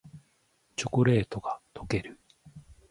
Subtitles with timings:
[0.77, 2.19] チョコレートがとける